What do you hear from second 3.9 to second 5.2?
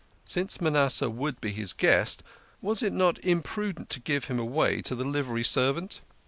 to give him away to the